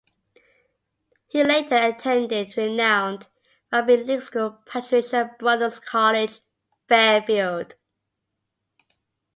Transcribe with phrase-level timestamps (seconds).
[1.27, 3.27] He later attended renowned
[3.71, 6.39] rugby league school Patrician Brothers College,
[6.89, 7.75] Fairfield.